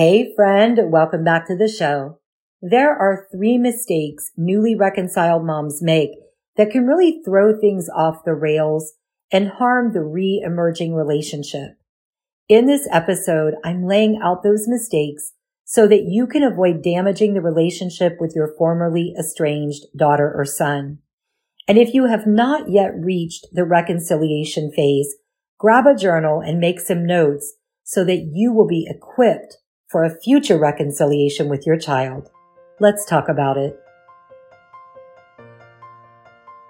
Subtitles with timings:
[0.00, 2.20] Hey friend, welcome back to the show.
[2.62, 6.12] There are three mistakes newly reconciled moms make
[6.56, 8.94] that can really throw things off the rails
[9.30, 11.72] and harm the re-emerging relationship.
[12.48, 15.34] In this episode, I'm laying out those mistakes
[15.66, 21.00] so that you can avoid damaging the relationship with your formerly estranged daughter or son.
[21.68, 25.16] And if you have not yet reached the reconciliation phase,
[25.58, 27.52] grab a journal and make some notes
[27.84, 29.58] so that you will be equipped
[29.90, 32.30] for a future reconciliation with your child.
[32.78, 33.76] Let's talk about it.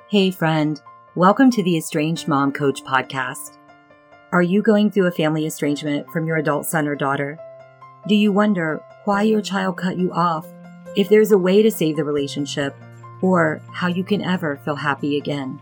[0.08, 0.80] Hey friend,
[1.14, 3.58] welcome to the Estranged Mom Coach podcast.
[4.32, 7.38] Are you going through a family estrangement from your adult son or daughter?
[8.08, 10.46] Do you wonder why your child cut you off,
[10.96, 12.74] if there's a way to save the relationship,
[13.20, 15.60] or how you can ever feel happy again?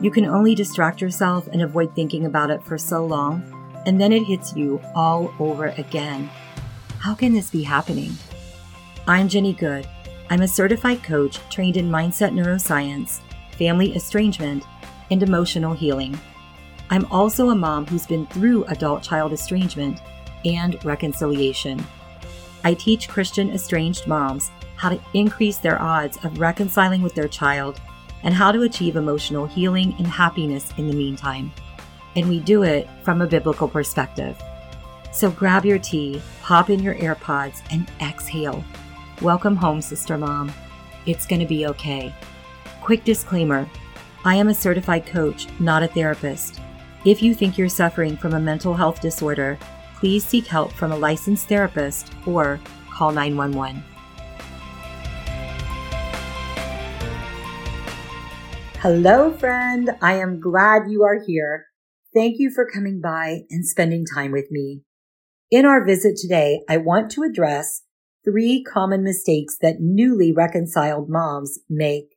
[0.00, 3.44] You can only distract yourself and avoid thinking about it for so long,
[3.86, 6.28] and then it hits you all over again.
[7.04, 8.12] How can this be happening?
[9.06, 9.86] I'm Jenny Good.
[10.30, 13.20] I'm a certified coach trained in mindset neuroscience,
[13.58, 14.64] family estrangement,
[15.10, 16.18] and emotional healing.
[16.88, 20.00] I'm also a mom who's been through adult child estrangement
[20.46, 21.84] and reconciliation.
[22.64, 27.82] I teach Christian estranged moms how to increase their odds of reconciling with their child
[28.22, 31.52] and how to achieve emotional healing and happiness in the meantime.
[32.16, 34.42] And we do it from a biblical perspective.
[35.14, 38.64] So grab your tea, pop in your AirPods, and exhale.
[39.22, 40.52] Welcome home, Sister Mom.
[41.06, 42.12] It's going to be okay.
[42.82, 43.70] Quick disclaimer
[44.24, 46.60] I am a certified coach, not a therapist.
[47.04, 49.56] If you think you're suffering from a mental health disorder,
[49.94, 52.58] please seek help from a licensed therapist or
[52.90, 53.84] call 911.
[58.80, 59.90] Hello, friend.
[60.02, 61.66] I am glad you are here.
[62.12, 64.82] Thank you for coming by and spending time with me.
[65.50, 67.82] In our visit today, I want to address
[68.24, 72.16] three common mistakes that newly reconciled moms make.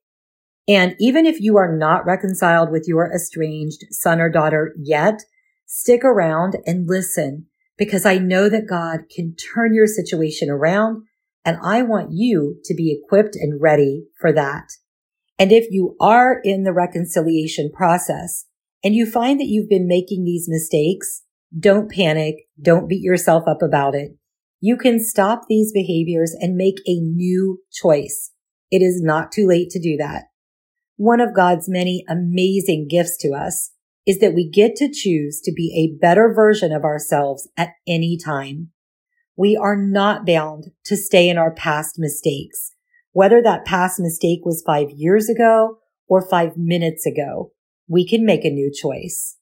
[0.67, 5.21] And even if you are not reconciled with your estranged son or daughter yet,
[5.65, 11.03] stick around and listen because I know that God can turn your situation around
[11.45, 14.69] and I want you to be equipped and ready for that.
[15.39, 18.45] And if you are in the reconciliation process
[18.83, 21.23] and you find that you've been making these mistakes,
[21.57, 22.35] don't panic.
[22.61, 24.11] Don't beat yourself up about it.
[24.59, 28.31] You can stop these behaviors and make a new choice.
[28.71, 30.25] It is not too late to do that.
[30.97, 33.71] One of God's many amazing gifts to us
[34.05, 38.17] is that we get to choose to be a better version of ourselves at any
[38.17, 38.71] time.
[39.35, 42.73] We are not bound to stay in our past mistakes,
[43.11, 45.77] whether that past mistake was five years ago
[46.07, 47.51] or five minutes ago.
[47.87, 49.36] We can make a new choice.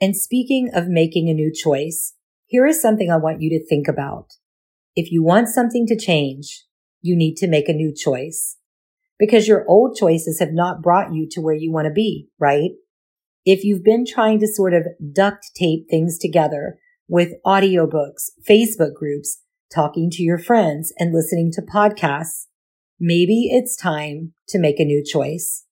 [0.00, 2.14] And speaking of making a new choice,
[2.46, 4.34] here is something I want you to think about.
[4.94, 6.64] If you want something to change,
[7.00, 8.56] you need to make a new choice
[9.18, 12.70] because your old choices have not brought you to where you want to be, right?
[13.44, 19.42] If you've been trying to sort of duct tape things together with audiobooks, Facebook groups,
[19.74, 22.46] talking to your friends and listening to podcasts,
[23.00, 25.64] maybe it's time to make a new choice.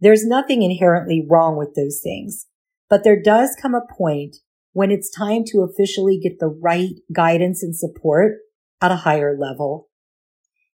[0.00, 2.46] There's nothing inherently wrong with those things.
[2.94, 4.36] But there does come a point
[4.72, 8.34] when it's time to officially get the right guidance and support
[8.80, 9.88] at a higher level.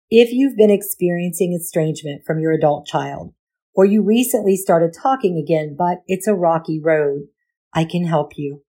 [0.09, 3.34] If you've been experiencing estrangement from your adult child,
[3.74, 7.24] or you recently started talking again, but it's a rocky road,
[7.74, 8.64] I can help you.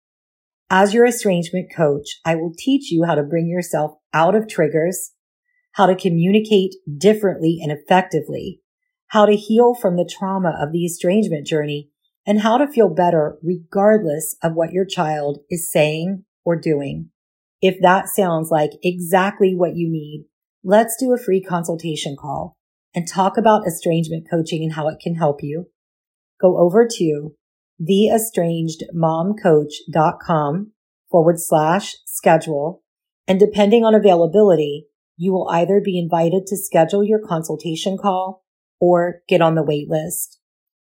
[0.68, 5.12] As your estrangement coach, I will teach you how to bring yourself out of triggers,
[5.74, 8.60] how to communicate differently and effectively,
[9.10, 11.90] how to heal from the trauma of the estrangement journey,
[12.26, 17.10] and how to feel better regardless of what your child is saying or doing.
[17.62, 20.26] If that sounds like exactly what you need,
[20.64, 22.56] let's do a free consultation call
[22.94, 25.70] and talk about estrangement coaching and how it can help you.
[26.40, 27.34] Go over to
[27.80, 30.72] theestrangedmomcoach.com
[31.10, 32.82] forward slash schedule.
[33.28, 34.86] And depending on availability,
[35.16, 38.44] you will either be invited to schedule your consultation call
[38.80, 40.35] or get on the wait list.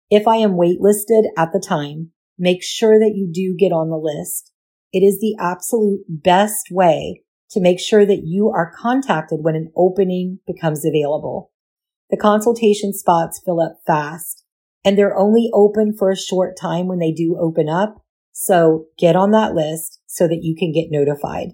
[0.10, 3.98] If I am waitlisted at the time, make sure that you do get on the
[3.98, 4.52] list.
[4.92, 9.72] It is the absolute best way to make sure that you are contacted when an
[9.76, 11.52] opening becomes available.
[12.10, 14.44] The consultation spots fill up fast
[14.84, 18.04] and they're only open for a short time when they do open up.
[18.32, 21.50] So get on that list so that you can get notified.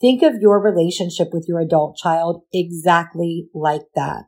[0.00, 4.24] Think of your relationship with your adult child exactly like that.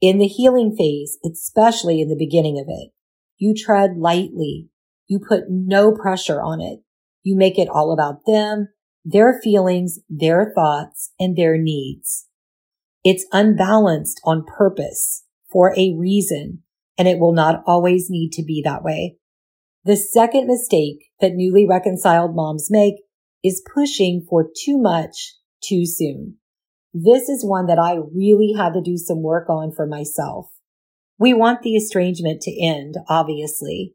[0.00, 2.90] In the healing phase, especially in the beginning of it,
[3.36, 4.68] you tread lightly.
[5.06, 6.80] You put no pressure on it.
[7.22, 8.68] You make it all about them,
[9.04, 12.26] their feelings, their thoughts, and their needs.
[13.02, 16.62] It's unbalanced on purpose for a reason,
[16.98, 19.16] and it will not always need to be that way.
[19.84, 22.96] The second mistake that newly reconciled moms make
[23.42, 26.36] is pushing for too much too soon.
[26.92, 30.50] This is one that I really had to do some work on for myself.
[31.18, 33.94] We want the estrangement to end, obviously.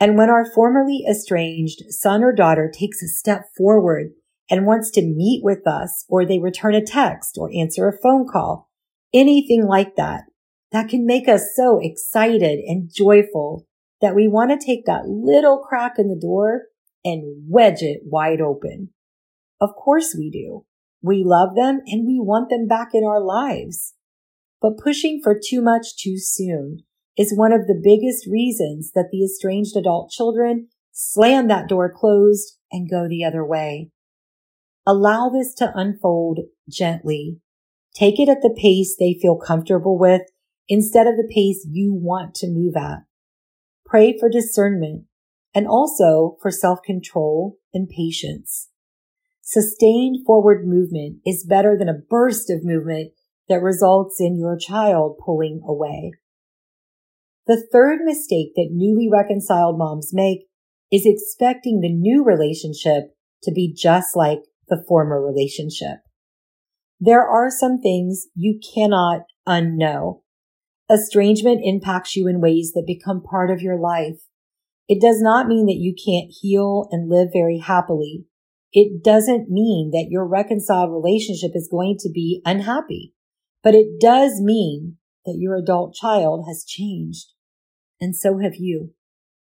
[0.00, 4.12] And when our formerly estranged son or daughter takes a step forward
[4.50, 8.26] and wants to meet with us, or they return a text or answer a phone
[8.26, 8.70] call,
[9.12, 10.24] anything like that,
[10.72, 13.66] that can make us so excited and joyful
[14.00, 16.64] that we want to take that little crack in the door
[17.04, 18.90] and wedge it wide open.
[19.60, 20.64] Of course we do.
[21.02, 23.94] We love them and we want them back in our lives.
[24.60, 26.80] But pushing for too much too soon
[27.16, 32.56] is one of the biggest reasons that the estranged adult children slam that door closed
[32.72, 33.90] and go the other way.
[34.88, 37.42] Allow this to unfold gently.
[37.94, 40.22] Take it at the pace they feel comfortable with
[40.66, 43.00] instead of the pace you want to move at.
[43.84, 45.04] Pray for discernment
[45.54, 48.70] and also for self-control and patience.
[49.42, 53.12] Sustained forward movement is better than a burst of movement
[53.46, 56.12] that results in your child pulling away.
[57.46, 60.46] The third mistake that newly reconciled moms make
[60.90, 65.98] is expecting the new relationship to be just like the former relationship.
[67.00, 70.22] There are some things you cannot unknow.
[70.90, 74.20] Estrangement impacts you in ways that become part of your life.
[74.88, 78.24] It does not mean that you can't heal and live very happily.
[78.72, 83.14] It doesn't mean that your reconciled relationship is going to be unhappy,
[83.62, 87.32] but it does mean that your adult child has changed.
[88.00, 88.94] And so have you.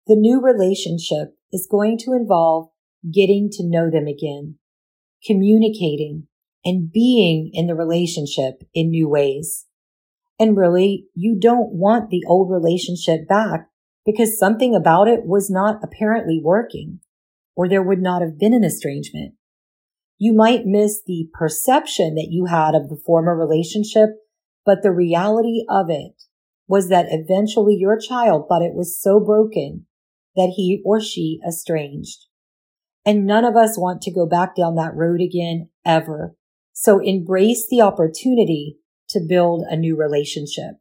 [0.06, 2.68] The new relationship is going to involve
[3.12, 4.57] getting to know them again,
[5.26, 6.26] communicating
[6.64, 9.66] and being in the relationship in new ways.
[10.38, 13.68] And really, you don't want the old relationship back
[14.06, 17.00] because something about it was not apparently working,
[17.56, 19.34] or there would not have been an estrangement.
[20.18, 24.10] You might miss the perception that you had of the former relationship,
[24.64, 26.22] but the reality of it
[26.66, 29.86] was that eventually your child thought it was so broken
[30.36, 32.26] that he or she estranged.
[33.08, 36.34] And none of us want to go back down that road again ever.
[36.74, 38.76] So embrace the opportunity
[39.08, 40.74] to build a new relationship.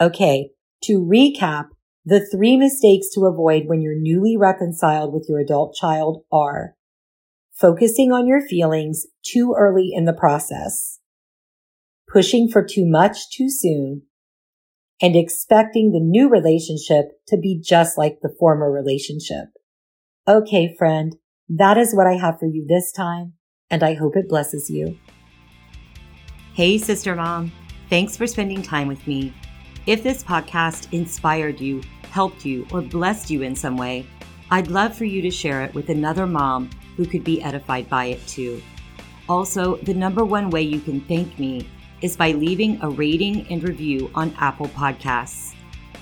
[0.00, 0.50] Okay.
[0.84, 1.70] To recap,
[2.04, 6.76] the three mistakes to avoid when you're newly reconciled with your adult child are
[7.52, 11.00] focusing on your feelings too early in the process,
[12.08, 14.02] pushing for too much too soon,
[15.02, 19.46] and expecting the new relationship to be just like the former relationship.
[20.28, 21.16] Okay, friend,
[21.50, 23.32] that is what I have for you this time,
[23.70, 24.96] and I hope it blesses you.
[26.54, 27.52] Hey, sister mom.
[27.88, 29.34] Thanks for spending time with me.
[29.86, 34.06] If this podcast inspired you, helped you, or blessed you in some way,
[34.52, 38.06] I'd love for you to share it with another mom who could be edified by
[38.06, 38.62] it too.
[39.28, 41.68] Also, the number one way you can thank me
[42.00, 45.54] is by leaving a rating and review on Apple Podcasts.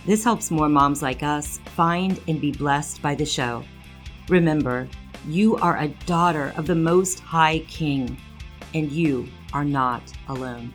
[0.06, 3.64] This helps more moms like us find and be blessed by the show.
[4.28, 4.88] Remember,
[5.26, 8.16] you are a daughter of the Most High King,
[8.74, 10.72] and you are not alone.